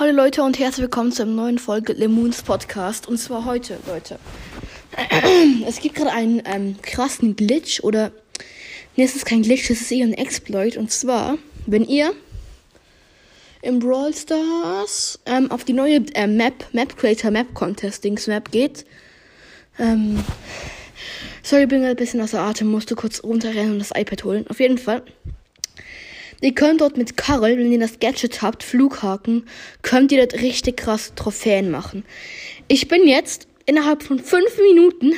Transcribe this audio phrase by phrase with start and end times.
[0.00, 3.08] Hallo Leute und herzlich willkommen zu einer neuen Folge Lemons Podcast.
[3.08, 4.20] Und zwar heute, Leute.
[5.66, 8.12] Es gibt gerade einen ähm, krassen Glitch oder.
[8.94, 10.76] Ne, es ist kein Glitch, es ist eher ein Exploit.
[10.76, 12.14] Und zwar, wenn ihr
[13.60, 18.86] im Brawl Stars ähm, auf die neue äh, Map, Map Creator Map Contestings Map geht.
[19.80, 20.22] Ähm,
[21.42, 24.46] sorry, bin ein bisschen außer Atem, musste kurz runterrennen und das iPad holen.
[24.48, 25.02] Auf jeden Fall.
[26.40, 29.46] Ihr könnt dort mit Karl, wenn ihr das Gadget habt, Flughaken,
[29.82, 32.04] könnt ihr dort richtig krass Trophäen machen.
[32.68, 35.14] Ich bin jetzt innerhalb von 5 Minuten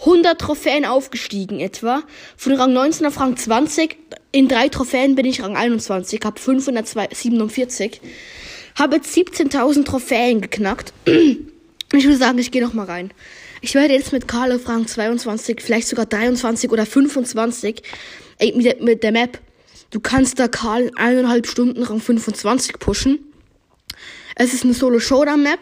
[0.00, 2.02] 100 Trophäen aufgestiegen etwa.
[2.36, 3.96] Von Rang 19 auf Rang 20.
[4.32, 8.00] In drei Trophäen bin ich Rang 21, habe 547.
[8.76, 10.92] Habe jetzt 17.000 Trophäen geknackt.
[11.92, 13.10] Ich würde sagen, ich gehe noch mal rein.
[13.62, 17.82] Ich werde jetzt mit Karl auf Rang 22, vielleicht sogar 23 oder 25
[18.38, 19.40] ey, mit, der, mit der Map
[19.90, 23.18] Du kannst da Karl eineinhalb Stunden Rang 25 pushen.
[24.36, 25.58] Es ist eine Solo-Showdown-Map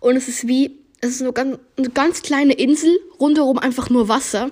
[0.00, 4.08] und es ist wie, es ist eine ganz, eine ganz kleine Insel, rundherum einfach nur
[4.08, 4.50] Wasser.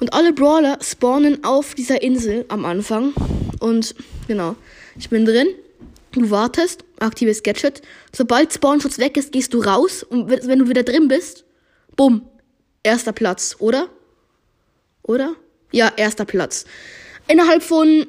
[0.00, 3.12] Und alle Brawler spawnen auf dieser Insel am Anfang.
[3.60, 3.94] Und
[4.26, 4.56] genau,
[4.98, 5.46] ich bin drin.
[6.12, 7.82] Du wartest, aktives Gadget.
[8.12, 10.02] Sobald Spawnschutz weg ist, gehst du raus.
[10.02, 11.44] Und wenn du wieder drin bist,
[11.94, 12.22] bumm,
[12.82, 13.88] erster Platz, oder?
[15.02, 15.36] Oder?
[15.70, 16.64] Ja, erster Platz.
[17.28, 18.06] Innerhalb von,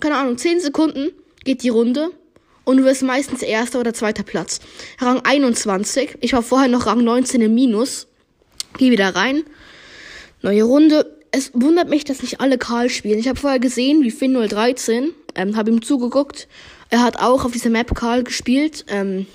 [0.00, 1.10] keine Ahnung, 10 Sekunden
[1.44, 2.10] geht die Runde
[2.64, 4.60] und du wirst meistens erster oder zweiter Platz.
[4.98, 6.18] Rang 21.
[6.20, 8.06] Ich war vorher noch Rang 19 im Minus.
[8.76, 9.42] Geh wieder rein.
[10.42, 11.16] Neue Runde.
[11.30, 13.18] Es wundert mich, dass nicht alle Karl spielen.
[13.18, 16.48] Ich habe vorher gesehen, wie Finn 013, ähm, habe ihm zugeguckt.
[16.90, 18.84] Er hat auch auf dieser Map Karl gespielt.
[18.88, 19.26] Ähm,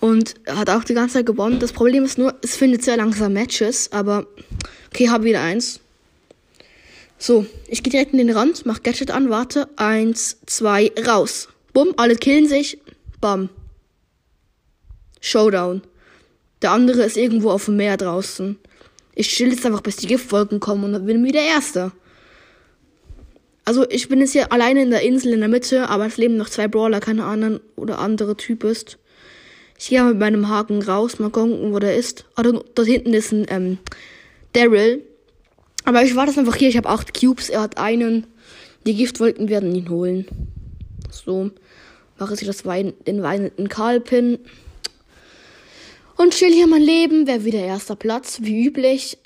[0.00, 1.58] und hat auch die ganze Zeit gewonnen.
[1.58, 4.26] Das Problem ist nur, es findet sehr langsam Matches, aber
[4.92, 5.80] okay, habe wieder eins.
[7.18, 9.68] So, ich gehe direkt in den Rand, mach Gadget an, warte.
[9.76, 11.48] Eins, zwei, raus.
[11.72, 12.78] Bumm, alle killen sich.
[13.20, 13.48] Bam.
[15.20, 15.82] Showdown.
[16.62, 18.58] Der andere ist irgendwo auf dem Meer draußen.
[19.14, 21.92] Ich chill jetzt einfach, bis die Giftwolken kommen und dann bin ich wieder Erster.
[23.64, 26.36] Also ich bin jetzt hier alleine in der Insel in der Mitte, aber es leben
[26.36, 28.96] noch zwei Brawler, keine anderen oder andere Typ ist.
[29.78, 32.24] Ich gehe mit meinem Haken raus, mal gucken, wo der ist.
[32.34, 33.78] Ah, dort hinten ist ein ähm,
[34.52, 35.02] Daryl.
[35.88, 36.68] Aber ich war das einfach hier.
[36.68, 37.48] Ich habe acht Cubes.
[37.48, 38.26] Er hat einen.
[38.84, 40.26] Die Giftwolken werden ihn holen.
[41.10, 41.50] So.
[42.18, 44.38] Mache ich das Wein, den weinenden Karlpin.
[46.18, 47.26] Und chill hier mein Leben.
[47.26, 49.16] Wäre wieder erster Platz, wie üblich.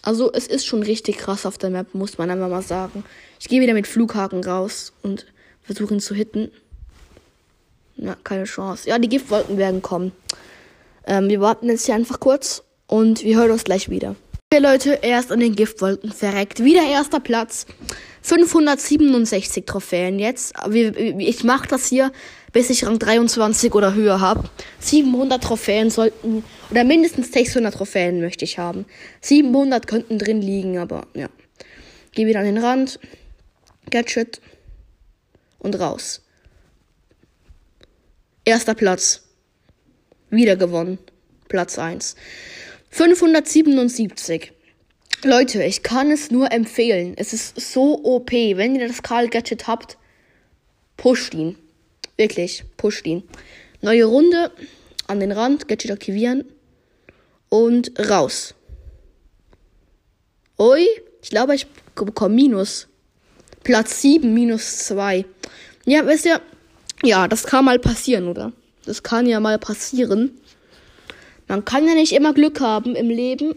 [0.00, 3.04] Also, es ist schon richtig krass auf der Map, muss man einfach mal sagen.
[3.38, 5.26] Ich gehe wieder mit Flughaken raus und
[5.64, 6.50] versuche ihn zu hitten.
[7.98, 8.88] Ja, keine Chance.
[8.88, 10.12] Ja, die Giftwolken werden kommen.
[11.06, 14.16] Ähm, wir warten jetzt hier einfach kurz und wir hören uns gleich wieder.
[14.54, 16.62] Okay, Leute, erst an den Giftwolken verreckt.
[16.62, 17.66] Wieder erster Platz.
[18.22, 20.54] 567 Trophäen jetzt.
[21.18, 22.12] Ich mache das hier,
[22.52, 24.48] bis ich Rang 23 oder höher habe.
[24.78, 28.84] 700 Trophäen sollten, oder mindestens 600 Trophäen möchte ich haben.
[29.22, 31.26] 700 könnten drin liegen, aber ja.
[32.12, 33.00] Geh wieder an den Rand.
[33.90, 34.40] Gadget.
[35.58, 36.22] Und raus.
[38.44, 39.24] Erster Platz.
[40.30, 40.98] Wieder gewonnen.
[41.48, 42.14] Platz 1.
[42.94, 44.52] 577.
[45.24, 47.14] Leute, ich kann es nur empfehlen.
[47.16, 48.30] Es ist so OP.
[48.30, 49.98] Wenn ihr das Karl Gadget habt,
[50.96, 51.56] pusht ihn.
[52.16, 53.24] Wirklich, pusht ihn.
[53.80, 54.52] Neue Runde.
[55.08, 55.66] An den Rand.
[55.66, 56.44] Gadget aktivieren.
[57.48, 58.54] Und raus.
[60.56, 60.86] Ui,
[61.20, 61.66] ich glaube, ich
[61.96, 62.86] bekomme Minus.
[63.64, 65.24] Platz 7, minus 2.
[65.84, 66.40] Ja, wisst ihr,
[67.02, 68.52] ja, das kann mal passieren, oder?
[68.86, 70.38] Das kann ja mal passieren.
[71.48, 73.54] Man kann ja nicht immer Glück haben im Leben.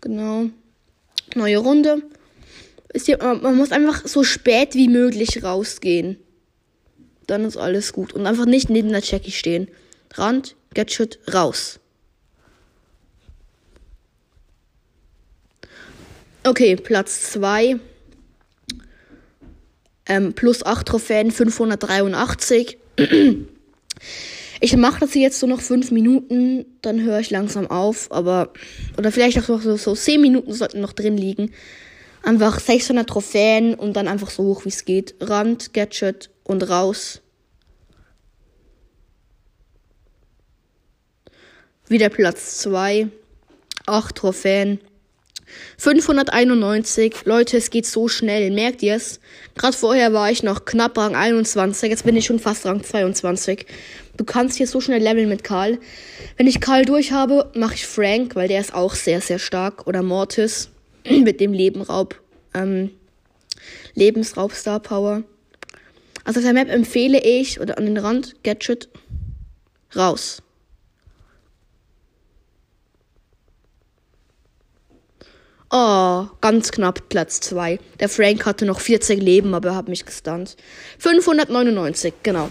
[0.00, 0.46] Genau.
[1.34, 2.02] Neue Runde.
[2.94, 6.18] Hier, man muss einfach so spät wie möglich rausgehen.
[7.26, 8.12] Dann ist alles gut.
[8.12, 9.68] Und einfach nicht neben der Jackie stehen.
[10.14, 11.78] Rand, Gadget, raus.
[16.44, 17.78] Okay, Platz 2.
[20.06, 22.78] Ähm, plus 8 Trophäen, 583.
[24.60, 28.52] Ich mache das jetzt so noch fünf Minuten, dann höre ich langsam auf, aber
[28.96, 31.52] oder vielleicht auch so, so zehn Minuten sollten noch drin liegen.
[32.24, 35.14] Einfach 600 Trophäen und dann einfach so hoch wie es geht.
[35.20, 37.22] Rand, Gadget und raus.
[41.86, 43.08] Wieder Platz 2.
[43.86, 44.80] 8 Trophäen.
[45.78, 47.24] 591.
[47.24, 48.50] Leute, es geht so schnell.
[48.50, 49.20] Merkt ihr es?
[49.56, 51.90] Gerade vorher war ich noch knapp Rang 21.
[51.90, 53.66] Jetzt bin ich schon fast Rang 22.
[54.16, 55.78] Du kannst hier so schnell leveln mit Karl.
[56.36, 59.86] Wenn ich Karl durch habe, mache ich Frank, weil der ist auch sehr, sehr stark.
[59.86, 60.70] Oder Mortis
[61.08, 62.20] mit dem Lebenraub.
[62.54, 62.90] Ähm,
[63.94, 65.22] Lebensraub Star Power.
[66.24, 68.88] Also auf der Map empfehle ich, oder an den Rand, Gadget,
[69.96, 70.42] raus.
[75.70, 77.78] Oh, ganz knapp Platz 2.
[78.00, 80.56] Der Frank hatte noch 40 Leben, aber er hat mich gestunt.
[80.98, 82.48] 599, genau.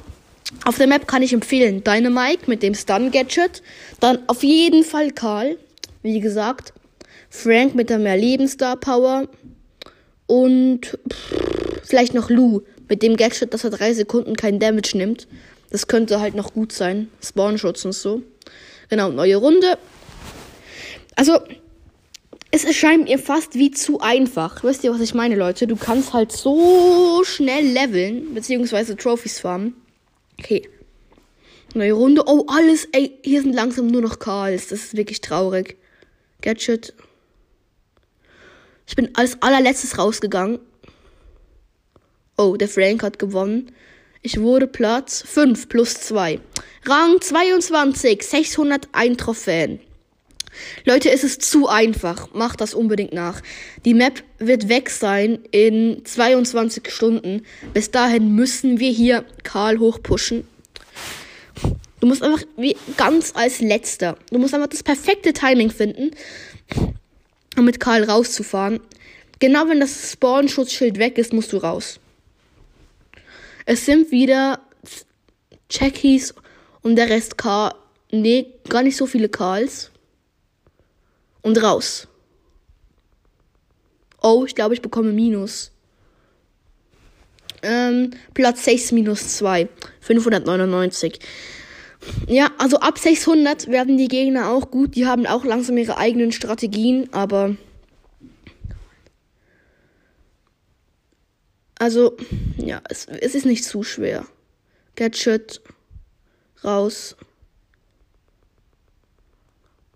[0.65, 3.63] Auf der Map kann ich empfehlen Dynamite mit dem Stun-Gadget.
[3.99, 5.57] Dann auf jeden Fall Karl,
[6.03, 6.73] wie gesagt.
[7.29, 9.27] Frank mit der mehr Lebensstar-Power.
[10.27, 15.27] Und pff, vielleicht noch Lou mit dem Gadget, dass er drei Sekunden keinen Damage nimmt.
[15.71, 17.09] Das könnte halt noch gut sein.
[17.21, 18.21] Spawnschutz und so.
[18.89, 19.77] Genau, neue Runde.
[21.15, 21.39] Also,
[22.51, 24.63] es erscheint mir fast wie zu einfach.
[24.63, 25.67] Wisst ihr, was ich meine, Leute?
[25.67, 29.75] Du kannst halt so schnell leveln, beziehungsweise Trophies farmen.
[30.39, 30.69] Okay.
[31.73, 32.23] Neue Runde.
[32.25, 32.85] Oh, alles.
[32.91, 34.67] Ey, hier sind langsam nur noch Karls.
[34.67, 35.77] Das ist wirklich traurig.
[36.41, 36.93] Gadget.
[38.87, 40.59] Ich bin als allerletztes rausgegangen.
[42.37, 43.71] Oh, der Frank hat gewonnen.
[44.21, 46.39] Ich wurde Platz 5 plus 2.
[46.85, 49.79] Rang 22, 601 Trophäen.
[50.85, 52.33] Leute, es ist zu einfach.
[52.33, 53.41] Macht das unbedingt nach.
[53.85, 57.43] Die Map wird weg sein in 22 Stunden.
[57.73, 60.47] Bis dahin müssen wir hier Karl hochpushen.
[61.99, 64.17] Du musst einfach wie ganz als letzter.
[64.31, 66.11] Du musst einfach das perfekte Timing finden,
[67.57, 68.79] um mit Karl rauszufahren.
[69.39, 71.99] Genau wenn das Spawn-Schutzschild weg ist, musst du raus.
[73.65, 74.61] Es sind wieder
[75.69, 76.33] Jackies
[76.81, 77.73] und der Rest Karl.
[78.11, 79.91] Nee, gar nicht so viele Karls
[81.41, 82.07] und raus.
[84.21, 85.71] Oh, ich glaube, ich bekomme Minus.
[87.61, 89.67] Ähm, Platz 6 minus 2.
[90.01, 91.19] 599.
[92.27, 94.95] Ja, also ab 600 werden die Gegner auch gut.
[94.95, 97.55] Die haben auch langsam ihre eigenen Strategien, aber.
[101.79, 102.17] Also,
[102.57, 104.25] ja, es, es ist nicht zu schwer.
[104.95, 105.61] Gadget.
[106.63, 107.15] Raus.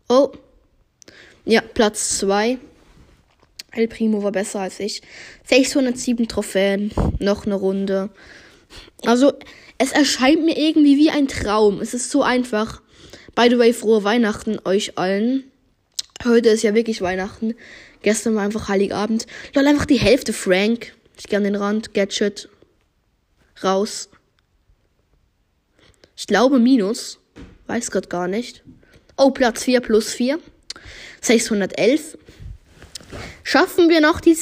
[0.10, 0.32] Oh.
[1.46, 2.60] Ja, Platz 2.
[3.72, 5.02] El Primo war besser als ich.
[5.46, 8.10] 607 Trophäen, noch eine Runde.
[9.06, 9.34] Also,
[9.78, 11.82] es erscheint mir irgendwie wie ein Traum.
[11.82, 12.82] Es ist so einfach.
[13.34, 15.46] By the way, frohe Weihnachten euch allen.
[16.24, 17.56] Heute ist ja wirklich Weihnachten.
[18.04, 19.26] Gestern war einfach Heiligabend.
[19.56, 20.94] Lol, einfach die Hälfte Frank.
[21.18, 21.94] Ich gehe an den Rand.
[21.94, 22.50] Gadget.
[23.64, 24.10] Raus.
[26.16, 27.20] Ich glaube Minus.
[27.68, 28.64] Weiß grad gar nicht.
[29.18, 30.40] Oh, Platz 4 plus 4.
[31.22, 32.18] 611.
[33.44, 34.36] Schaffen wir noch die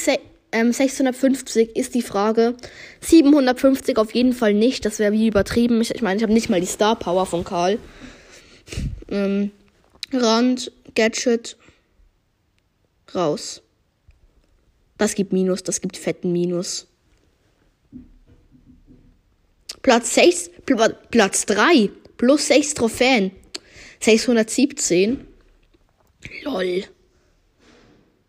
[0.52, 2.56] ähm, 650 ist die Frage.
[3.00, 4.84] 750 auf jeden Fall nicht.
[4.84, 5.80] Das wäre wie übertrieben.
[5.80, 7.78] Ich, ich meine, ich habe nicht mal die Star Power von Karl.
[9.10, 9.50] Ähm,
[10.12, 11.56] Rand, Gadget,
[13.14, 13.62] raus.
[14.98, 16.86] Das gibt Minus, das gibt fetten Minus.
[19.82, 23.30] Platz 6, Pl Platz 3, plus 6 Trophäen.
[24.00, 25.26] 617.
[26.42, 26.84] Lol.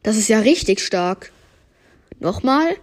[0.03, 1.31] Das ist ja richtig stark.
[2.19, 2.75] Nochmal.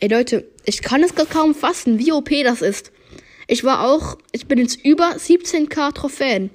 [0.00, 2.90] Ey Leute, ich kann es kaum fassen, wie OP das ist.
[3.46, 6.50] Ich war auch, ich bin jetzt über 17k Trophäen.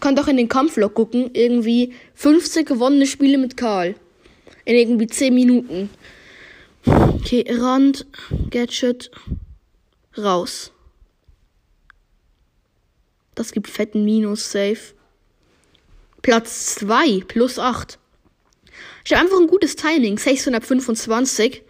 [0.00, 3.94] Kann doch in den Kampflog gucken, irgendwie 50 gewonnene Spiele mit Karl.
[4.64, 5.90] In irgendwie 10 Minuten.
[6.84, 8.06] Okay, Rand,
[8.50, 9.10] Gadget,
[10.16, 10.72] raus.
[13.34, 14.95] Das gibt fetten Minus, safe.
[16.26, 18.00] Platz 2 plus 8.
[19.04, 20.18] Ich habe einfach ein gutes Timing.
[20.18, 21.62] 625.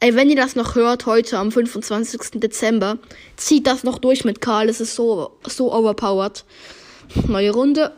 [0.00, 2.40] Ey, wenn ihr das noch hört, heute am 25.
[2.40, 2.96] Dezember,
[3.36, 4.70] zieht das noch durch mit Karl.
[4.70, 6.46] Es ist so, so overpowered.
[7.28, 7.92] Neue Runde.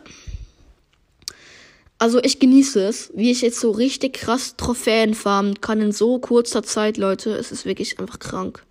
[1.99, 6.19] Also ich genieße es, wie ich jetzt so richtig krass Trophäen farmen kann in so
[6.19, 7.31] kurzer Zeit, Leute.
[7.37, 8.65] Es ist wirklich einfach krank.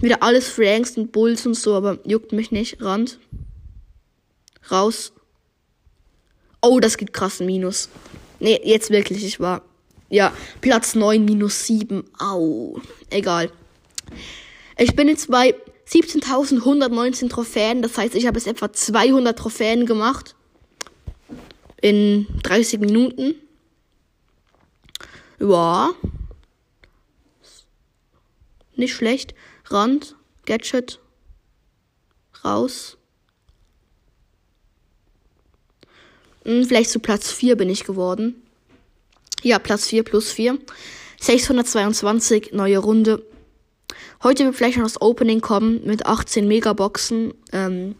[0.00, 2.80] Wieder alles Franks und Bulls und so, aber juckt mich nicht.
[2.80, 3.18] Rand.
[4.70, 5.12] Raus.
[6.62, 7.88] Oh, das gibt krassen Minus.
[8.38, 9.62] Nee, jetzt wirklich, ich war.
[10.08, 12.04] Ja, Platz 9 minus 7.
[12.18, 12.80] Au.
[13.10, 13.50] Egal.
[14.78, 15.54] Ich bin jetzt bei
[15.88, 17.82] 17.119 Trophäen.
[17.82, 20.36] Das heißt, ich habe jetzt etwa 200 Trophäen gemacht.
[21.80, 23.34] In 30 Minuten.
[25.40, 25.90] Ja.
[28.76, 29.34] Nicht schlecht.
[29.66, 30.14] Rand.
[30.46, 31.00] Gadget.
[32.44, 32.98] Raus.
[36.44, 38.42] Hm, vielleicht zu Platz 4 bin ich geworden.
[39.42, 40.58] Ja, Platz 4 plus 4.
[41.20, 43.24] 622, neue Runde.
[44.22, 47.34] Heute wird vielleicht noch das Opening kommen mit 18 Megaboxen.
[47.52, 47.94] Ähm,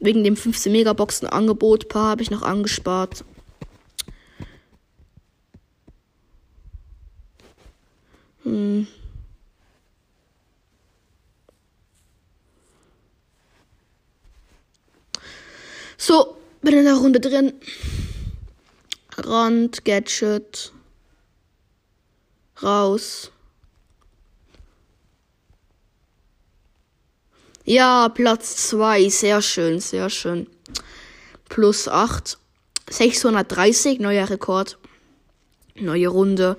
[0.00, 1.88] wegen dem 15 Megaboxen Angebot.
[1.88, 3.24] Paar habe ich noch angespart.
[8.42, 8.86] Hm.
[15.96, 17.52] So, bin in der Runde drin.
[19.16, 20.72] Rand, Gadget.
[22.62, 23.30] Raus.
[27.64, 29.08] Ja, Platz 2.
[29.08, 30.46] Sehr schön, sehr schön.
[31.48, 32.38] Plus 8.
[32.90, 34.78] 630, neuer Rekord.
[35.74, 36.56] Neue Runde.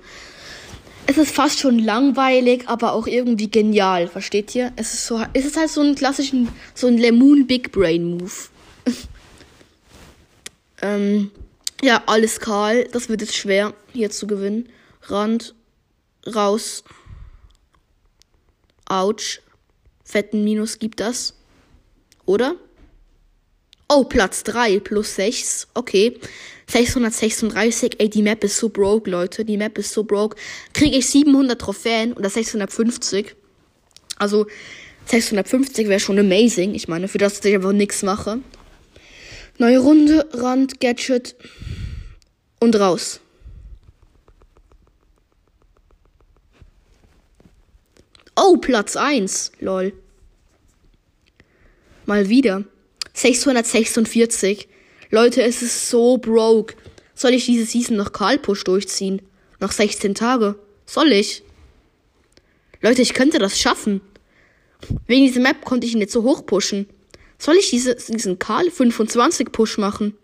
[1.06, 4.72] Es ist fast schon langweilig, aber auch irgendwie genial, versteht ihr?
[4.74, 8.32] Es ist so, es ist halt so ein klassischen, so ein Lemon Big Brain Move.
[10.82, 11.30] ähm,
[11.82, 12.84] ja, alles kahl.
[12.92, 14.68] Das wird jetzt schwer, hier zu gewinnen.
[15.02, 15.54] Rand,
[16.26, 16.84] raus.
[18.86, 19.40] Autsch.
[20.04, 21.34] Fetten Minus gibt das.
[22.24, 22.56] Oder?
[23.88, 25.68] Oh, Platz 3 plus 6.
[25.74, 26.18] Okay.
[26.68, 27.96] 636.
[27.98, 29.44] Ey, die Map ist so broke, Leute.
[29.44, 30.36] Die Map ist so broke.
[30.72, 33.36] Kriege ich 700 Trophäen oder 650.
[34.16, 34.46] Also
[35.06, 36.74] 650 wäre schon amazing.
[36.74, 38.40] Ich meine, für das, dass ich einfach nichts mache.
[39.58, 41.34] Neue Runde, Rand, Gadget
[42.60, 43.20] und raus.
[48.36, 49.52] Oh, Platz 1.
[49.60, 49.94] Lol.
[52.04, 52.64] Mal wieder.
[53.14, 54.68] 646.
[55.10, 56.74] Leute, es ist so broke.
[57.14, 59.22] Soll ich diese Season noch Karl-Push durchziehen?
[59.58, 60.58] Noch 16 Tage?
[60.84, 61.42] Soll ich?
[62.82, 64.02] Leute, ich könnte das schaffen.
[65.06, 66.86] Wegen dieser Map konnte ich ihn jetzt so hoch pushen.
[67.38, 70.16] Soll ich diese, diesen Karl 25 Push machen?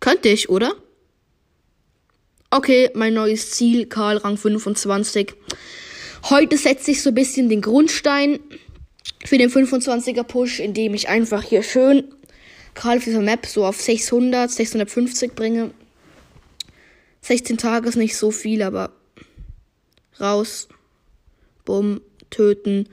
[0.00, 0.74] Könnte ich, oder?
[2.50, 5.34] Okay, mein neues Ziel, Karl Rang 25.
[6.30, 8.40] Heute setze ich so ein bisschen den Grundstein
[9.24, 12.12] für den 25er Push, indem ich einfach hier schön
[12.76, 15.70] Karl dieser Map so auf 600, 650 bringe.
[17.22, 18.92] 16 Tage ist nicht so viel, aber
[20.20, 20.68] raus.
[21.64, 22.00] Bumm,
[22.30, 22.88] töten.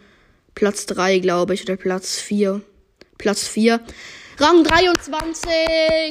[0.55, 2.61] Platz 3, glaube ich, oder Platz 4.
[3.17, 3.79] Platz 4.
[4.37, 5.51] Rang 23,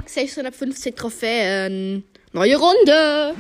[0.07, 2.05] 650 Trophäen.
[2.33, 3.35] Neue Runde.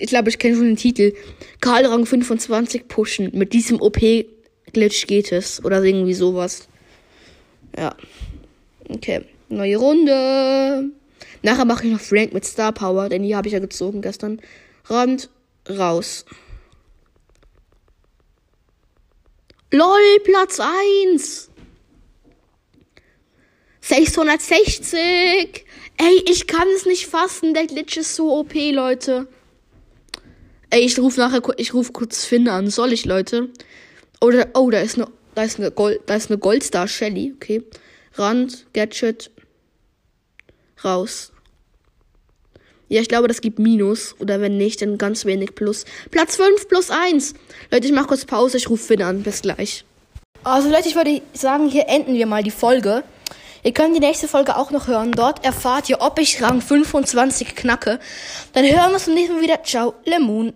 [0.00, 1.14] Ich, glaube, ich kenne schon den Titel.
[1.60, 3.30] Karl Rang 25 pushen.
[3.34, 5.64] Mit diesem OP-Glitch geht es.
[5.64, 6.68] Oder irgendwie sowas.
[7.76, 7.96] Ja.
[8.88, 9.24] Okay.
[9.48, 10.90] Neue Runde.
[11.42, 14.40] Nachher mache ich noch Frank mit Star Power, denn die habe ich ja gezogen gestern.
[14.86, 15.30] Rand
[15.68, 16.24] raus.
[19.70, 21.50] LOL, Platz 1.
[23.82, 25.64] 660.
[25.98, 27.52] Ey, ich kann es nicht fassen.
[27.52, 29.28] Der Glitch ist so OP, Leute.
[30.70, 32.70] Ey, ich rufe nachher, ich rufe kurz Finn an.
[32.70, 33.50] Soll ich, Leute?
[34.20, 37.34] Oder, oh, da ist eine, da ist eine Gold, da ist eine Goldstar Shelly.
[37.36, 37.62] Okay.
[38.14, 39.30] Rand, Gadget.
[40.82, 41.32] Raus.
[42.88, 44.14] Ja, ich glaube, das gibt Minus.
[44.18, 45.84] Oder wenn nicht, dann ganz wenig Plus.
[46.10, 47.34] Platz 5 plus 1.
[47.70, 48.56] Leute, ich mache kurz Pause.
[48.56, 49.22] Ich rufe Finn an.
[49.22, 49.84] Bis gleich.
[50.44, 53.04] Also, Leute, ich würde sagen, hier enden wir mal die Folge.
[53.64, 55.12] Ihr könnt die nächste Folge auch noch hören.
[55.12, 57.98] Dort erfahrt ihr, ob ich Rang 25 knacke.
[58.52, 59.62] Dann hören wir uns zum nächsten Mal wieder.
[59.64, 60.54] Ciao, Lemon.